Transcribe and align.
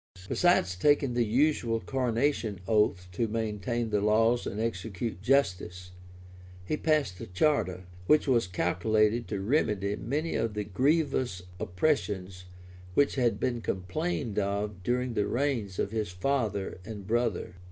Besides 0.27 0.75
taking 0.75 1.13
the 1.13 1.23
usual 1.27 1.79
coronation 1.79 2.59
oath 2.67 3.07
to 3.11 3.27
maintain 3.27 3.91
the 3.91 4.01
laws 4.01 4.47
and 4.47 4.59
execute 4.59 5.21
justice, 5.21 5.91
he 6.65 6.75
passed 6.75 7.21
a 7.21 7.27
charter, 7.27 7.83
which 8.07 8.27
was 8.27 8.47
calculated 8.47 9.27
to 9.27 9.39
remedy 9.39 9.95
many 9.95 10.33
of 10.33 10.55
the 10.55 10.63
grievous 10.63 11.43
oppressions 11.59 12.45
which 12.95 13.13
had 13.13 13.39
been 13.39 13.61
complained 13.61 14.39
of 14.39 14.81
during 14.81 15.13
the 15.13 15.27
reigns 15.27 15.77
of 15.77 15.91
his 15.91 16.09
father 16.09 16.79
and 16.83 17.05
brother. 17.05 17.57